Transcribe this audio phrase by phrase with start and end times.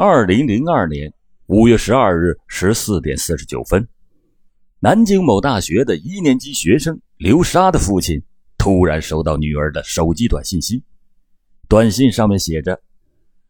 [0.00, 1.12] 二零零二年
[1.46, 3.88] 五月十二日十四点四十九分，
[4.78, 8.22] 南京某大学的一年级学生刘莎的父亲
[8.56, 10.84] 突然收到女儿的手机短信息，
[11.68, 12.80] 短信上面写着：“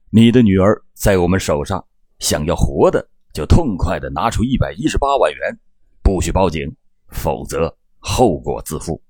[0.08, 1.84] 你的女儿在我们手上，
[2.18, 5.58] 想要活的就痛快的拿出一百一十八万元，
[6.02, 6.74] 不许报警，
[7.08, 9.02] 否则后果自负。”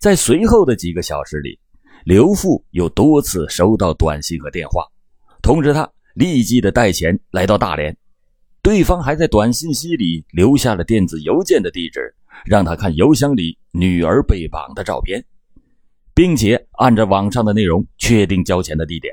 [0.00, 1.60] 在随后的几个小时里，
[2.04, 4.84] 刘父又多次收到短信和电话。
[5.50, 7.96] 通知他立即的带钱来到大连，
[8.62, 12.14] 对方还在短信息里留下了电子邮件的地址，
[12.44, 15.24] 让他看邮箱里女儿被绑的照片，
[16.14, 19.12] 并且按照网上的内容确定交钱的地点。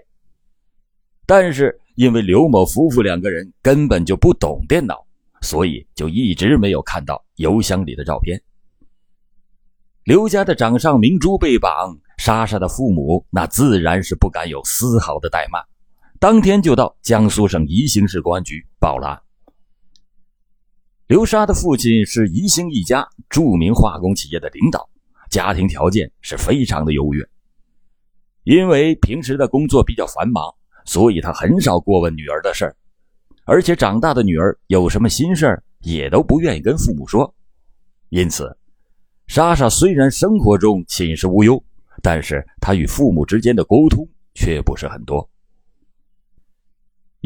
[1.25, 5.07] 但是因为刘某夫妇两个人根本就不懂电脑，
[5.41, 8.39] 所以就一直没有看到邮箱里的照片。
[10.03, 15.59] 刘家的掌上明珠被绑，莎莎的父母那自然是不敢有丝毫的怠慢。
[16.19, 19.21] 当天就到江苏省宜兴市公安局报了案。
[21.05, 24.89] 刘莎的父亲是宜兴一家著名化工企业的领导，
[25.29, 27.23] 家庭条件是非常的优越。
[28.45, 30.43] 因为平时的工作比较繁忙，
[30.85, 32.75] 所以他很少过问女儿的事儿，
[33.45, 37.31] 而且长大的女儿有什么心事儿也都不愿意跟父母说。
[38.09, 38.57] 因此，
[39.27, 41.63] 莎莎虽然生活中寝食无忧，
[42.01, 45.29] 但是她与父母之间的沟通却不是很多。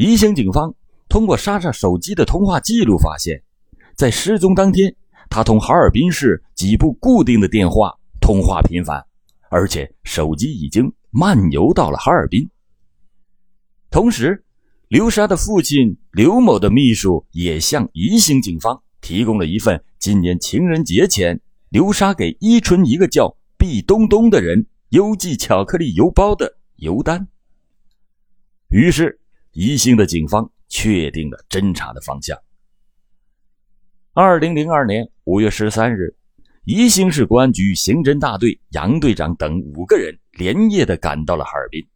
[0.02, 0.74] 宜兴警方
[1.08, 3.40] 通过莎莎手机的通话记录发现，
[3.94, 4.92] 在失踪当天，
[5.30, 9.00] 她同哈尔滨市几部固定的电话通话频繁，
[9.48, 12.50] 而且手机已经漫游到了哈尔滨。
[13.92, 14.44] 同时，
[14.88, 27.28] 刘莎的父亲刘某的秘书也向宜兴警方提供了一份今年情人节前刘莎给伊春一个叫毕东东的人邮寄巧克力邮包的邮单。
[28.70, 29.20] 于是。
[29.52, 32.38] 宜兴的警方确定了侦查的方向。
[34.14, 36.14] 二零零二年五月十三日，
[36.64, 41.86] 宜兴市公安局刑侦大队杨队长等五个人连夜的赶到了哈尔滨。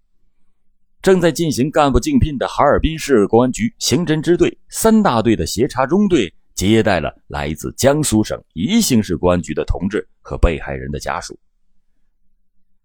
[1.00, 11.38] 正在进行干部竞聘的哈尔滨市公安局刑侦支队三大队的协查中队接待了来自江苏省宜兴市公安局的同志和被害人的家属。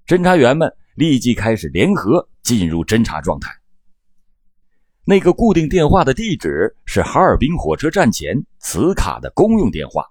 [0.07, 3.51] 侦查员们立即开始联合进入侦查状态。
[5.03, 10.05] 那个固定电话的地址是哈尔滨火车站前磁卡的公用电话。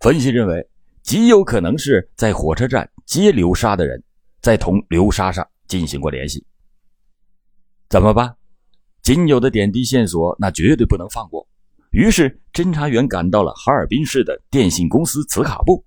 [0.00, 0.68] 分析认为，
[1.02, 4.00] 极有可能是在火车站接刘莎的人
[4.42, 6.44] 在同刘莎莎进行过联系。
[7.88, 8.36] 怎么办？
[9.00, 11.48] 仅有的点滴线索，那绝对不能放过。
[11.90, 15.82] 于是，侦查员赶到了哈尔滨市的电信公司磁卡部。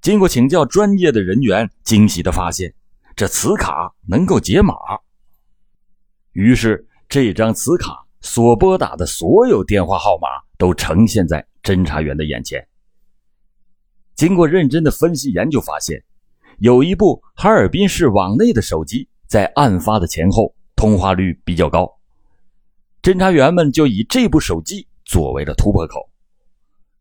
[0.00, 2.72] 经过请教专业的人员，惊喜的发现，
[3.14, 4.74] 这磁卡能够解码。
[6.32, 6.88] 于是。
[7.12, 12.66] 这张磁卡所拨打的所有电话号码都呈现在侦查员的眼前。
[14.14, 16.02] 经过认真的分析研究，发现
[16.60, 21.86] 有一部哈尔滨市网内的手机在案发的前后通话率比较高。
[23.02, 26.08] 侦查员们就以这部手机作为了突破口，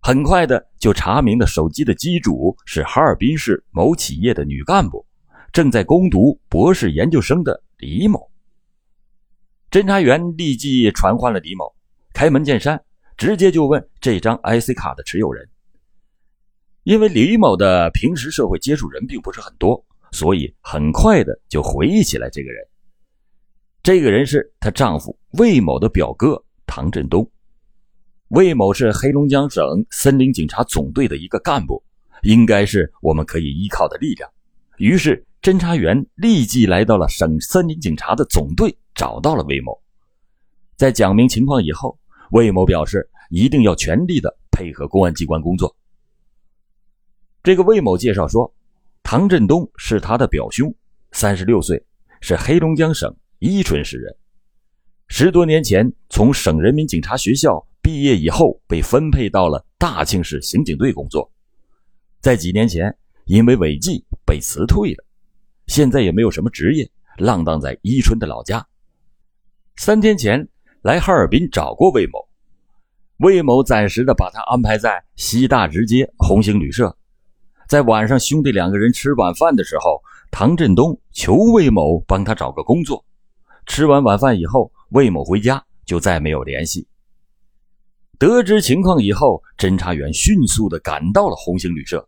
[0.01, 5.05] 很快的就查明了手机的机主是哈尔滨市某企业的女干部，
[5.53, 8.29] 正在攻读博士研究生的李某。
[9.71, 11.73] 侦查员立即传唤了李某，
[12.13, 12.83] 开门见山，
[13.15, 15.47] 直接就问这张 IC 卡的持有人。
[16.83, 22.61] 因为李某的平时社会接触人并不是很多，所以很快的就回忆起来这个人。
[23.81, 27.25] 这个人是她丈夫魏某的表哥唐振东。
[28.27, 31.81] 魏某是黑龙江省森林警察总队的一个干部，
[32.23, 34.29] 应该是我们可以依靠的力量。
[34.79, 35.25] 于是。
[35.41, 39.75] 侦查员立即来到了省森林警察的总队，找到了魏某。
[40.75, 41.97] 在讲明情况以后，
[42.29, 45.75] 魏某表示一定要全力的配合公安机关工作。
[47.41, 48.53] 这个魏某介绍说，
[49.01, 50.71] 唐振东是他的表兄，
[51.11, 51.83] 三十六岁，
[52.19, 54.15] 是黑龙江省伊春市人。
[55.07, 61.31] 十多年前从省人民警察学校毕业以后，被分配到了大庆市刑警队工作。
[62.19, 62.95] 在几年前，
[63.25, 65.03] 因为违纪被辞退了。
[65.67, 68.65] 现在也没有什么职业，浪荡在伊春的老家。
[69.77, 70.47] 三天前
[70.81, 72.27] 来哈尔滨找过魏某，
[73.17, 76.95] 魏某暂时的把他安排在西大直街红星旅社。
[77.67, 83.05] 在晚上兄弟两个人吃晚饭的时候，唐振东求魏某帮他找个工作。
[83.65, 86.85] 吃完晚饭以后，魏某回家就再没有联系。
[88.19, 92.05] 得知情况以后，侦查员迅速的赶到了红星旅社，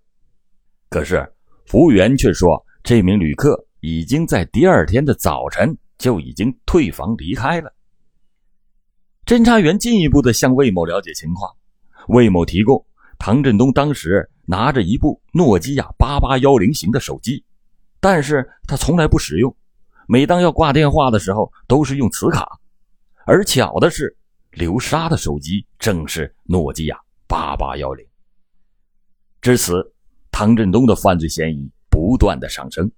[0.89, 1.33] 可是
[1.65, 2.63] 服务员却说。
[2.83, 7.73] 这名旅客已经在第二天的早晨就已经退房离开了。
[9.25, 11.49] 侦查员进一步的向魏某了解情况，
[12.09, 12.85] 魏某提供
[13.17, 17.41] 唐振东当时拿着一部诺基亚八八幺零型的手机，
[18.01, 19.55] 但是他从来不使用，
[20.05, 22.59] 每当要挂电话的时候都是用磁卡。
[23.25, 24.13] 而巧的是，
[24.51, 28.05] 刘莎的手机正是诺基亚八八幺零。
[29.39, 29.93] 至此，
[30.31, 31.71] 唐振东的犯罪嫌疑
[32.03, 32.91] 不断的上升。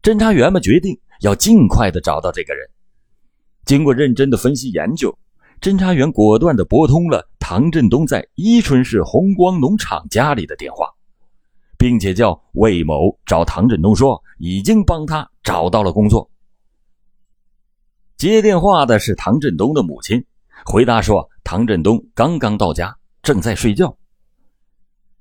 [0.00, 2.70] 侦查员们决定要尽快的找到这个人。
[3.64, 5.18] 经过认真的分析研究，
[5.60, 10.88] 侦查员果断地拨通了唐振东在伊春市红光农场家里的电话，
[11.76, 16.30] 并且叫魏某找唐振东说已经帮他找到了工作。
[18.16, 20.24] 接电话的是唐振东的母亲，
[20.64, 23.96] 回答说唐振东刚刚到家，正在睡觉。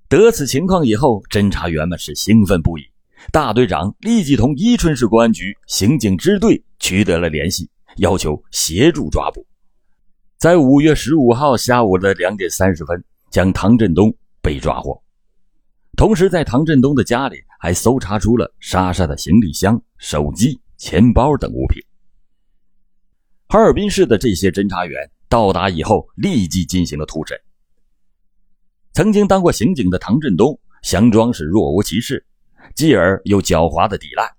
[0.10, 2.82] 得此情况以后，侦查员们是兴奋不已，
[3.32, 7.70] 大队长立即同伊春市公安局刑警支队取得了联系。
[7.98, 9.46] 要求协助抓捕，
[10.38, 15.00] 在五月十五号下午的两点三十分，将唐振东被抓获。
[15.98, 21.84] 同时，在唐振东的家里还搜查出了莎莎的行李箱、手机、钱包等物品。
[23.48, 27.38] 哈尔滨市的这些侦查员到达以后，立即进行了突审。
[29.00, 32.22] 曾经当过刑警的唐振东，佯装是若无其事，
[32.76, 34.30] 继而又狡猾的抵赖，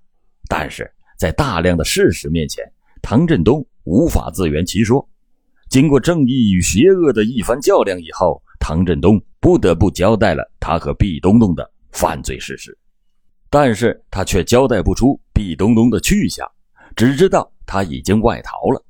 [0.50, 2.62] 但是在大量的事实面前。
[3.00, 5.08] 唐振东无法自圆其说，
[5.70, 12.76] 经过正义与邪恶的一番较量以后，唐振东不得不交代了他和毕东东的犯罪事实，
[13.48, 16.46] 但是他却交代不出毕东东的去向，
[16.94, 18.84] 只知道他已经外逃了。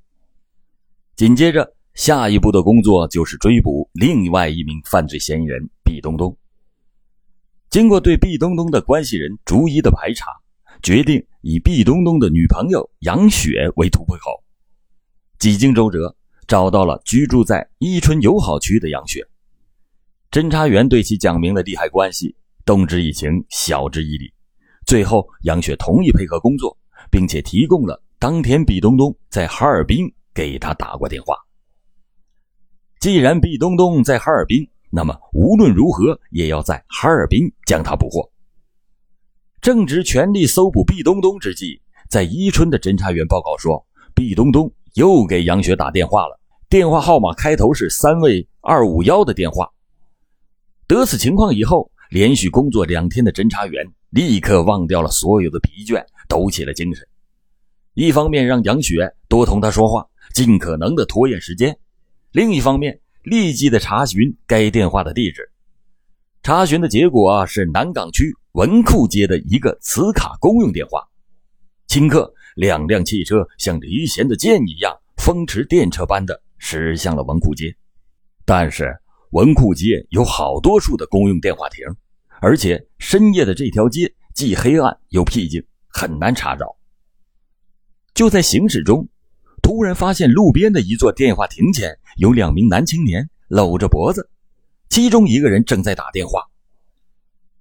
[1.14, 6.36] 紧接着，下一步的工作就是追捕另外一名犯罪嫌疑人毕东东。
[7.68, 10.30] 经过对毕东东的关系人逐一的排查。
[10.82, 14.42] 决定以毕东东的女朋友杨雪为突破口，
[15.38, 16.16] 几经周折，
[16.46, 19.22] 找到了居住在伊春友好区的杨雪。
[20.30, 22.34] 侦查员对其讲明了利害关系，
[22.64, 24.32] 动之以情，晓之以理。
[24.86, 26.74] 最后，杨雪同意配合工作，
[27.10, 31.36] 并且提供了当天毕东东在哈尔滨给他打过电话。
[33.00, 38.30] 既然毕东东在哈尔滨，那么无论如何也要在哈尔滨将他捕获。
[39.62, 41.80] 正值全力搜捕毕东东之际，
[42.10, 43.82] 在伊春的侦查员报告说，
[44.14, 46.38] 毕东东又给杨雪打电话了，
[46.68, 49.66] 电话号码开头是三位二五幺的电话。
[50.86, 57.08] 得此情况以后，连续工作两天的侦查员立刻忘掉了所有的疲倦，抖起了精神。
[57.94, 61.72] 一方面让杨雪多同他说话，尽可能的拖延时间；
[62.32, 65.50] 另一方面，立即的查询该电话的地址。
[66.44, 71.02] 查询的结果啊，是南岗区文库街的一个磁卡公用电话。
[71.88, 77.74] 顷刻，两辆汽车像离弦的箭一样，风驰电掣般的驶向了文库街。
[78.44, 78.96] 但是，
[79.30, 81.84] 文库街有好多处的公用电话亭，
[82.40, 86.76] 而且深夜的这条街既黑暗又僻静，很难查找。
[88.14, 89.08] 就在行驶中，
[89.70, 94.28] 突然发现路边的一座电话亭前有两名男青年搂着脖子。
[94.88, 96.44] 其中一个人正在打电话，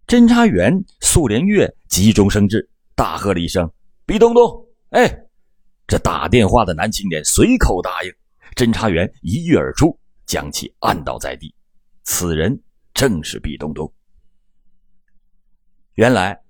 [0.08, 3.72] 侦查员苏连月急中生智，大喝了一声
[4.08, 5.24] ：“毕东东！”哎，
[5.86, 8.12] 这打电话的男青年随口答应。
[8.56, 11.54] 侦查员一跃而出，将其按倒在地。
[12.06, 12.60] 此人
[12.92, 13.94] 正是毕东东。
[15.94, 16.42] 原来，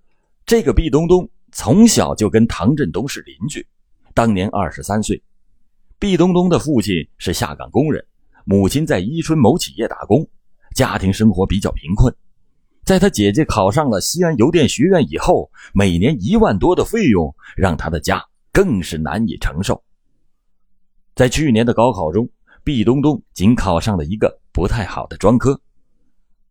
[0.45, 3.67] 这个毕东东从小就跟唐振东是邻居，
[4.13, 5.21] 当年二十三岁。
[5.99, 8.01] 毕东东的父亲是下岗工人，
[8.45, 10.25] 母亲在伊春某企业打工。
[10.73, 12.15] 家庭生活比较贫困，
[12.85, 19.83] 在他姐姐考上了西安邮电学院以后，每年一万多的费用让他的家更是难以承受。
[21.15, 22.29] 在去年的高考中，
[22.63, 25.59] 毕东东仅考上了一个不太好的专科，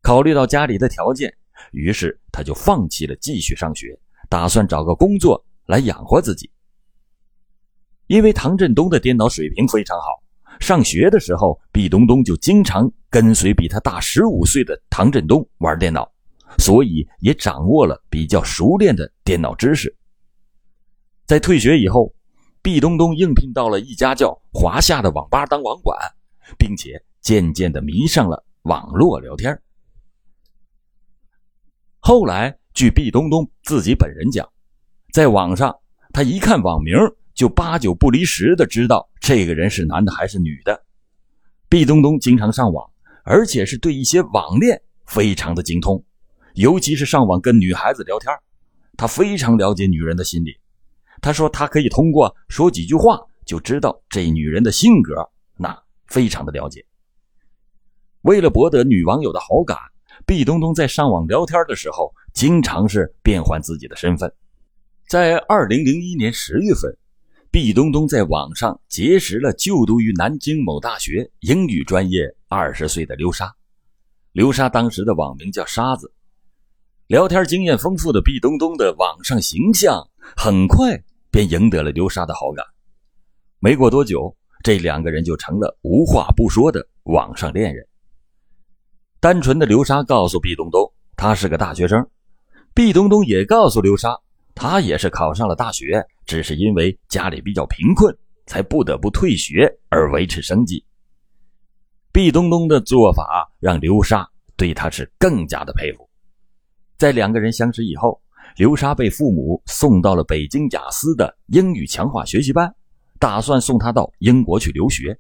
[0.02, 1.32] 考虑到家里的条件，
[1.72, 6.50] 于是他就放弃了继续上学，打算找个工作来养活自己。
[8.08, 10.06] 因为唐振东的电脑水平非常好。
[10.60, 16.10] 上学的时候，毕东东就经常跟随比他大十五岁的唐振东玩电脑，
[16.58, 19.94] 所以也掌握了比较熟练的电脑知识。
[21.26, 22.12] 在退学以后，
[22.62, 25.96] 毕东东应聘到了一家叫华夏的网吧当网管，
[26.58, 29.56] 并且渐渐的迷上了网络聊天。
[32.00, 34.48] 后来，据毕东东自己本人讲，
[35.12, 35.76] 在网上
[36.10, 36.96] 他一看网名。
[37.38, 40.83] 就八九不离十的知道这个人是男的还是女的。
[41.68, 42.90] 毕东东经常上网，
[43.23, 46.04] 而且是对一些网恋非常的精通，
[46.54, 48.35] 尤其是上网跟女孩子聊天，
[48.97, 50.59] 他非常了解女人的心理。
[51.23, 55.14] 他说他可以通过说几句话就知道这女人的性格，
[55.57, 56.85] 那非常的了解。
[58.23, 59.78] 为了博得女网友的好感，
[60.26, 64.28] 毕东东在上网聊天的时候，经常是变换自己的身份。
[65.07, 66.92] 在二零零一年十月份，
[67.50, 73.50] 毕东东在网上结识了就读于南京某大学英语专业二十岁的刘莎。
[74.32, 76.12] 刘莎当时的网名叫沙子。
[77.06, 82.62] 聊天经验丰富的毕东东的网上形象很快便赢得了刘莎的好感。
[83.60, 87.82] 没过多久，这两个人就成了无话不说的网上恋人。
[89.20, 92.06] 单纯的刘莎告诉毕东东，他是个大学生。
[92.74, 94.14] 毕东东也告诉刘莎，
[94.54, 100.85] 他也是考上了大学，只是因为家里比较贫困，才不得不退学而维持生计。
[102.12, 106.06] 毕东东的做法让刘莎对他是更加的佩服。
[106.99, 108.20] 在两个人相识以后，
[108.56, 112.70] 刘莎被父母送到了北京雅思的英语强化学习班，
[113.18, 115.18] 打算送他到英国去留学。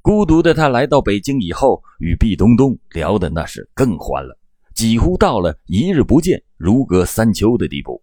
[0.00, 4.38] 孤独的他来到北京以后，与毕东东聊的那是更欢了，
[4.74, 8.02] 几乎到了一日不见如隔三秋的地步。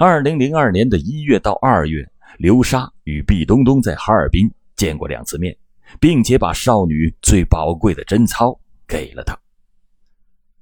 [0.00, 5.58] 二零零二年的一月到二月，刘莎与毕东东在哈尔滨见过两次面，
[5.98, 9.36] 并且把少女最宝贵的贞操给了他。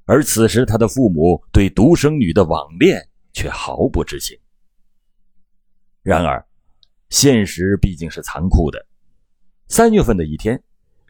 [0.07, 4.35] 而此时，他的父母对独生女的网恋却毫不知情。
[6.03, 6.43] 然而，
[7.11, 8.87] 现实毕竟是残酷的。
[9.69, 10.59] 三月份的一天，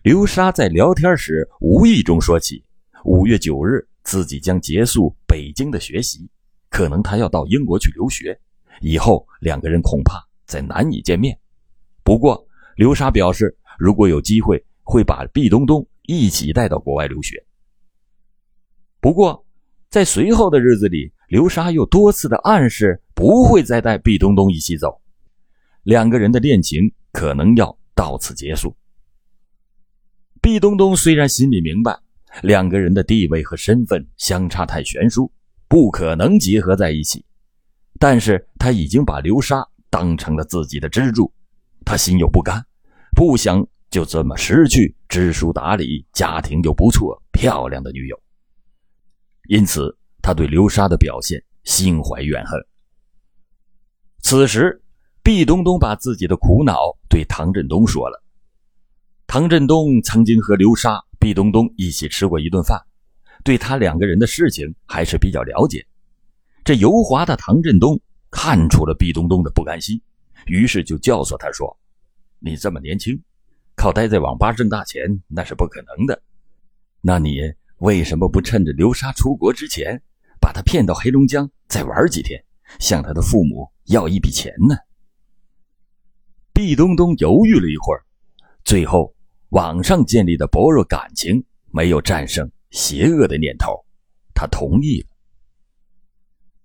[0.02, 2.64] 刘莎在聊天时无意中说起，
[3.04, 6.28] 五月九日自己将结束北京的学习，
[6.68, 8.38] 可能他要到英国去留学，
[8.80, 11.38] 以后两个人恐怕再难以见面。
[12.02, 12.46] 不过，
[12.76, 17.44] 刘莎表示，如果有机会，会把毕东东一起带到国外留学。
[19.00, 19.44] 不过，
[19.88, 25.00] 在随后的日子里，刘莎又多次的暗示不会再带毕东东一起走，
[25.82, 28.76] 两个人的恋情可能要到此结束。
[30.40, 31.98] 毕东东虽然心里明白
[32.42, 35.32] 两个人的地位和身份相差太悬殊，
[35.68, 37.24] 不可能结合在一起，
[37.98, 41.32] 但是他已经把流沙当成了自己的支柱，
[41.84, 42.64] 他心有不甘，
[43.14, 48.20] 不想就这么失去知书达理、家庭又不错、漂亮的女友。
[49.48, 52.60] 因此，他对刘莎的表现心怀怨恨。
[54.20, 54.82] 此时，
[55.22, 58.22] 毕东东把自己的苦恼对唐振东说了。
[59.26, 62.80] 唐振东曾经和刘莎、毕东东一起吃过一顿饭，
[63.46, 65.86] 对他两个人的事情还是比较了解。
[66.64, 70.02] 这油滑的唐振东看出了毕东东的不甘心，
[70.46, 71.78] 于是就教唆他说
[72.40, 73.22] ：“你这么年轻，
[73.76, 76.20] 靠待在网吧挣大钱那是不可能的。
[77.00, 77.40] 那你……”
[77.80, 80.00] 为什么不趁着刘莎出国之前，
[80.40, 82.42] 把她骗到黑龙江再玩几天，
[82.80, 84.74] 向她的父母要一笔钱呢？
[86.54, 88.02] 毕东东犹豫了一会儿，
[88.64, 89.14] 最后
[89.50, 93.84] 网上建立的薄弱感情没有战胜邪恶的念头，
[94.34, 95.08] 他同意了。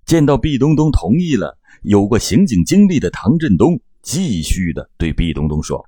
[0.05, 5.87] 见到毕东东同意了，有过刑警经历的唐振东继续的对毕东东说：“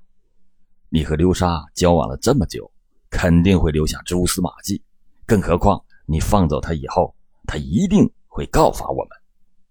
[0.90, 2.72] 你和刘莎交往了这么久，
[3.10, 4.82] 肯定会留下蛛丝马迹。”
[5.26, 7.16] 更何况，你放走他以后，
[7.48, 9.10] 他一定会告发我们，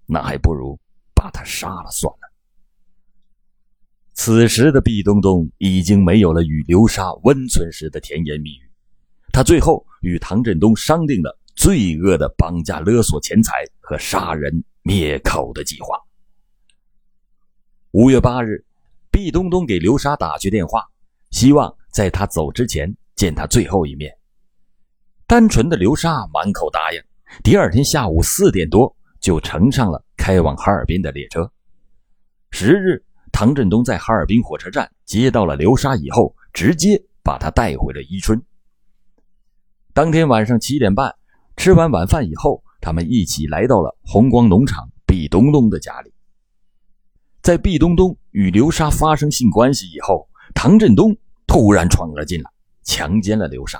[0.06, 0.78] 那还不如
[1.14, 2.32] 把他杀了算了。
[4.14, 8.70] 此时的毕东东已经没有了与刘莎温存时的甜言蜜语，
[9.32, 15.98] 他最后与唐振东商定了罪恶的绑架、勒索钱财和杀人灭口的计划。
[17.92, 18.62] 五月八日，
[19.10, 20.84] 毕东东给刘莎打去电话，
[21.30, 24.14] 希望在他走之前见他最后一面。
[25.26, 27.02] 单纯的刘莎满口答应，
[27.42, 31.50] 第二天下午四点多就乘上了开往哈尔滨的列车。
[32.50, 38.42] 十日，唐振东在哈尔滨火车站接到了刘莎以后，直接把她带回了伊春。
[39.94, 41.14] 当天晚上七点半，
[41.54, 46.10] 吃完晚饭以后，他们一起来到了红光农场毕东东的家里。
[47.42, 51.14] 在毕东东与刘莎发生性关系以后，唐振东
[51.46, 52.50] 突然闯了进来，
[52.82, 53.78] 强奸了刘莎。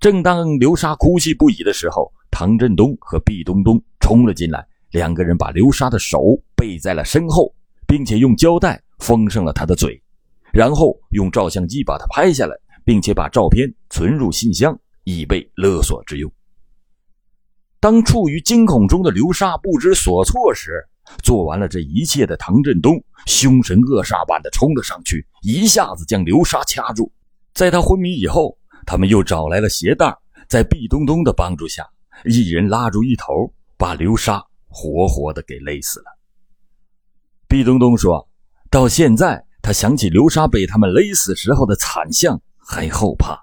[0.00, 6.18] 正当刘莎哭泣不已的时候，唐振东和毕东东冲了进来，两个人把刘莎的手
[6.56, 7.54] 背在了身后，
[7.86, 10.02] 并且用胶带封上了她的嘴，
[10.52, 16.32] 然后用照相机把她拍下来，并且把照片存入信箱，以备勒索之用。
[17.80, 20.88] 当处于惊恐中的刘沙不知所措时，
[21.22, 27.10] 做完了这一切的唐振东凶神恶煞般的冲了上去，一下子将刘沙掐住，
[27.54, 28.58] 在他昏迷以后。
[28.84, 30.12] 他们又找来了鞋带，
[30.48, 31.88] 在毕东东的帮助下，
[32.24, 36.06] 一人拉住一头，把刘沙活活的给勒死了。
[37.46, 38.28] 毕东东说
[38.68, 43.38] ：“到现在，他想起刘沙被他们勒死时候的惨相，还后怕。”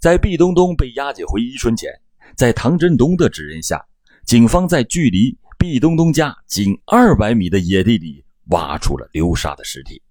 [0.00, 1.88] 在毕东东被押解回伊春前，
[2.36, 3.86] 在唐振东的指认下，
[4.26, 10.02] 警方在距离毕东东家仅二百米的野地里挖出了刘沙的尸体。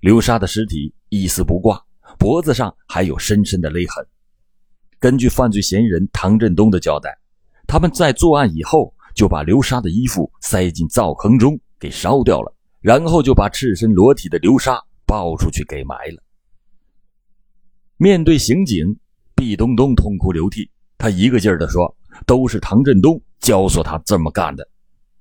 [0.00, 1.82] 刘沙的尸体一丝不挂，
[2.18, 4.06] 脖子上还有深深的勒痕。
[4.98, 7.16] 根据犯罪嫌疑人唐振东的交代，
[7.66, 8.92] 他们在作案以后。
[9.16, 16.22] 就把刘沙的衣服塞进灶坑中给烧掉了，然后就把赤身裸体的刘沙抱出去给埋了。
[17.96, 18.98] 面对刑警，
[19.34, 24.68] 毕东东痛哭流涕，他一个劲儿地说：“都是唐振东教唆他这么干的。”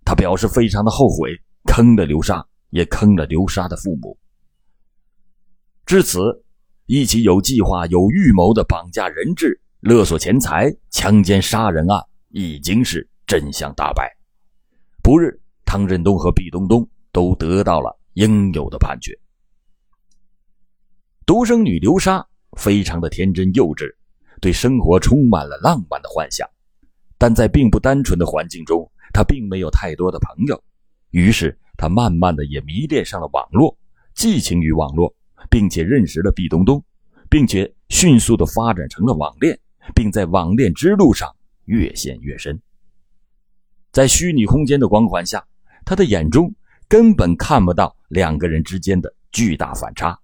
[0.06, 1.32] 他表示非常的后悔，
[1.66, 4.18] 坑了刘莎，也坑了刘莎的父母。
[5.86, 6.44] 至此，
[6.86, 13.08] 一起有计划、有预谋的绑架人质、勒索钱财、强奸杀人案已经是。
[13.28, 14.08] 真相大白，
[15.02, 19.20] 不日，唐振东和毕东东都得到了应有的判决。
[21.26, 22.24] 独生女刘莎
[22.56, 23.94] 非常的天真幼稚，
[24.42, 26.48] 对生活充满了浪漫的幻想，
[27.18, 30.62] 但在并不单纯的环境中，他并没有太多的朋友，
[31.12, 33.78] 于是他慢慢的也迷恋上了网络，
[34.14, 35.14] 寄情于网络，
[35.50, 36.84] 并且认识了毕东东，
[37.30, 39.58] 并且迅速的发展成了网恋，
[39.94, 41.34] 并在网恋之路上
[41.66, 42.60] 越陷越深。
[43.92, 45.46] 在虚拟空间的光环下，
[45.86, 46.54] 他的眼中
[46.88, 50.20] 根本看不到两个人之间的巨大反差。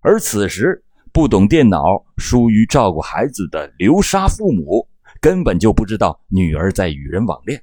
[0.00, 0.82] 而此时，
[1.12, 1.80] 不懂电脑、
[2.16, 4.86] 疏于照顾孩子的刘莎父母
[5.20, 7.62] 根本就不知道女儿在与人网恋。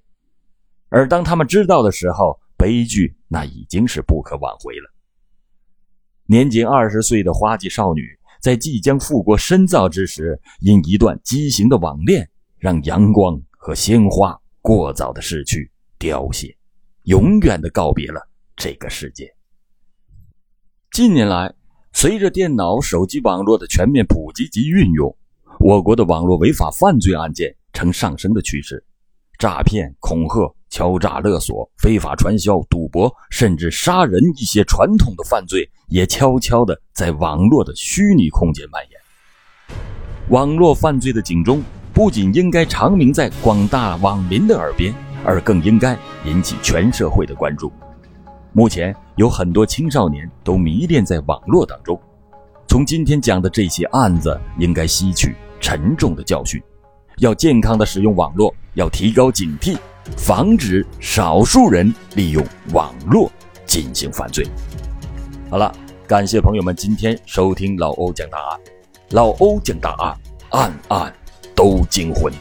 [0.90, 4.94] 而当他们知道的时候，悲剧那已经是不可挽回了。
[6.26, 14.38] 年仅二十岁的花季少女，在即将复国深造之时，因一段畸形的网恋，让阳光和鲜花。
[14.62, 16.54] 过早的逝去、凋谢，
[17.04, 18.20] 永远的告别了
[18.58, 19.34] 这个世界。
[20.92, 21.54] 近年来，
[21.94, 25.16] 随着电脑、手机网络的全面普及及运用，
[25.60, 28.84] 我国的网络违法犯罪案件呈上升的趋势，
[29.40, 39.78] 诈骗、恐吓、敲诈勒索、非法传销、赌博，甚至杀人一些传统的犯罪，也悄悄的在网络的虚拟空间蔓延。
[40.30, 41.64] 网络犯罪的警钟。
[41.94, 44.94] 不仅应该长鸣在广大网民的耳边，
[45.26, 47.74] 而更应该引起全社会的关注。
[48.54, 52.00] 目前有很多青少年都迷恋在网络当中，
[52.68, 56.62] 从今天讲的这些案子，应该吸取沉重的教训，
[57.18, 59.78] 要健康的使用网络，要提高警惕，
[60.18, 63.32] 防止少数人利用网络
[63.66, 64.46] 进行犯罪。
[65.50, 65.72] 好了，
[66.08, 68.60] 感谢朋友们今天收听老欧讲大案，
[69.12, 70.18] 老欧讲大案，
[70.50, 71.14] 案案。
[71.58, 72.32] 都惊魂。